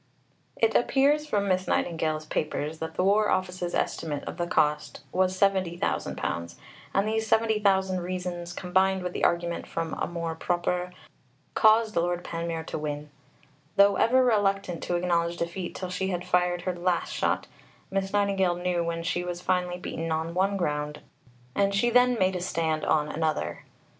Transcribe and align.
"It 0.55 0.73
appears 0.73 1.27
from 1.27 1.47
Miss 1.47 1.67
Nightingale's 1.67 2.25
papers 2.25 2.79
that 2.79 2.95
the 2.95 3.03
War 3.03 3.29
Office's 3.29 3.75
estimate 3.75 4.23
of 4.23 4.37
the 4.37 4.47
cost 4.47 5.01
was 5.11 5.39
£70,000; 5.39 6.55
and 6.95 7.07
these 7.07 7.27
70,000 7.27 7.99
reasons, 8.01 8.51
combined 8.51 9.03
with 9.03 9.13
the 9.13 9.23
argument 9.23 9.67
from 9.67 9.93
amour 9.93 10.33
propre, 10.35 10.91
caused 11.53 11.95
Lord 11.95 12.23
Panmure 12.23 12.63
to 12.65 12.79
win. 12.79 13.11
Though 13.75 13.97
ever 13.97 14.25
reluctant 14.25 14.81
to 14.85 14.95
acknowledge 14.95 15.37
defeat 15.37 15.75
till 15.75 15.91
she 15.91 16.07
had 16.07 16.25
fired 16.25 16.63
her 16.63 16.73
last 16.73 17.13
shot, 17.13 17.45
Miss 17.91 18.11
Nightingale 18.11 18.55
knew 18.55 18.83
when 18.83 19.03
she 19.03 19.23
was 19.23 19.39
finally 19.39 19.77
beaten 19.77 20.11
on 20.11 20.33
one 20.33 20.57
ground 20.57 21.01
and 21.53 21.75
she 21.75 21.91
then 21.91 22.17
made 22.17 22.35
a 22.35 22.41
stand 22.41 22.83
on 22.85 23.07
another. 23.07 23.65